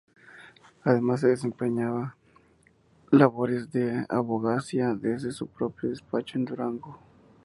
[0.83, 2.15] Además, desempeña
[3.11, 6.97] labores de abogacía desde su propio despacho en Durango.